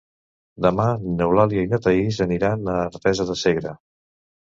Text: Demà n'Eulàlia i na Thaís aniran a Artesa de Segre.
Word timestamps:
Demà 0.65 0.85
n'Eulàlia 1.17 1.65
i 1.65 1.69
na 1.73 1.79
Thaís 1.83 2.17
aniran 2.25 2.71
a 2.77 2.79
Artesa 2.87 3.27
de 3.29 3.37
Segre. 3.43 3.75